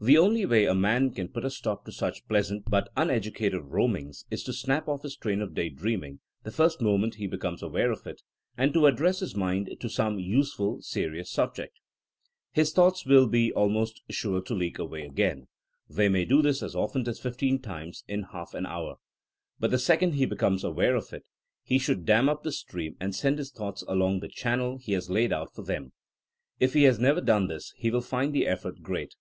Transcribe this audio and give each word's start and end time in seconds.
The 0.00 0.18
only 0.18 0.44
way 0.44 0.64
a 0.64 0.74
man 0.74 1.10
can 1.14 1.28
put 1.28 1.44
a 1.44 1.48
stop 1.48 1.84
to 1.84 1.92
such 1.92 2.26
pleasant 2.26 2.64
but 2.68 2.88
uneducative 2.96 3.64
roamings, 3.64 4.24
is 4.28 4.42
to 4.42 4.52
snap 4.52 4.88
off 4.88 5.04
his 5.04 5.14
train 5.14 5.40
of 5.40 5.54
day 5.54 5.68
dreaming 5.68 6.18
the 6.42 6.50
first 6.50 6.80
moment 6.80 7.14
he 7.14 7.28
becomes 7.28 7.62
aware 7.62 7.92
of 7.92 8.04
it, 8.04 8.22
and 8.58 8.74
to 8.74 8.86
address 8.86 9.20
his 9.20 9.36
mind 9.36 9.70
to 9.78 9.88
some 9.88 10.18
useful 10.18 10.80
serious 10.82 11.30
subject. 11.30 11.78
His 12.50 12.72
thoughts 12.72 13.06
will 13.06 13.28
be 13.28 13.52
almost 13.52 14.02
sure 14.10 14.42
to 14.42 14.52
leak 14.52 14.80
away 14.80 15.02
again. 15.02 15.46
They 15.88 15.92
84 15.92 15.92
THINEINa 15.92 15.92
AS 15.92 15.92
A 15.92 15.94
SCIENCE 16.08 16.12
may 16.14 16.24
do 16.24 16.42
this 16.42 16.62
as 16.64 16.74
often 16.74 17.08
as 17.08 17.20
fifteen 17.20 17.58
times 17.62 18.02
in 18.08 18.22
half 18.32 18.54
an 18.54 18.66
hour. 18.66 18.96
But 19.60 19.70
the 19.70 19.78
second 19.78 20.14
he 20.16 20.26
becomes 20.26 20.64
aware 20.64 20.96
of 20.96 21.12
it 21.12 21.24
he 21.62 21.78
should 21.78 22.04
dam 22.04 22.28
up 22.28 22.42
the 22.42 22.50
stream 22.50 22.96
and 22.98 23.14
send 23.14 23.38
his 23.38 23.52
thoughts 23.52 23.84
along 23.86 24.18
the 24.18 24.28
channel 24.28 24.78
he 24.78 24.94
has 24.94 25.08
laid 25.08 25.32
out 25.32 25.54
for 25.54 25.62
them. 25.62 25.92
If 26.58 26.74
he 26.74 26.82
has 26.82 26.98
never 26.98 27.20
done 27.20 27.46
this 27.46 27.72
he 27.76 27.92
will 27.92 28.00
find 28.00 28.34
the 28.34 28.48
effort 28.48 28.82
great. 28.82 29.14